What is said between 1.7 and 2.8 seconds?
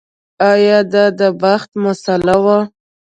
مسئله وه.